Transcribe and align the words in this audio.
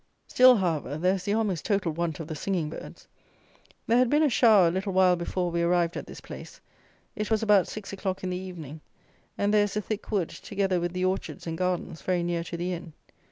Still, 0.25 0.55
however, 0.55 0.97
there 0.97 1.13
is 1.13 1.25
the 1.25 1.35
almost 1.35 1.63
total 1.63 1.91
want 1.91 2.19
of 2.19 2.27
the 2.27 2.33
singing 2.33 2.71
birds. 2.71 3.07
There 3.85 3.99
had 3.99 4.09
been 4.09 4.23
a 4.23 4.31
shower 4.31 4.67
a 4.67 4.71
little 4.71 4.93
while 4.93 5.15
before 5.15 5.51
we 5.51 5.61
arrived 5.61 5.95
at 5.95 6.07
this 6.07 6.21
place; 6.21 6.59
it 7.15 7.29
was 7.29 7.43
about 7.43 7.67
six 7.67 7.93
o'clock 7.93 8.23
in 8.23 8.31
the 8.31 8.35
evening; 8.37 8.81
and 9.37 9.53
there 9.53 9.63
is 9.65 9.77
a 9.77 9.79
thick 9.81 10.09
wood, 10.09 10.29
together 10.29 10.79
with 10.79 10.93
the 10.93 11.05
orchards 11.05 11.45
and 11.45 11.55
gardens, 11.55 12.01
very 12.01 12.23
near 12.23 12.43
to 12.45 12.57
the 12.57 12.73
inn. 12.73 12.93